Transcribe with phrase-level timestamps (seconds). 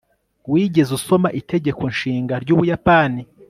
[0.51, 3.21] wigeze usoma itegeko nshinga ry'ubuyapani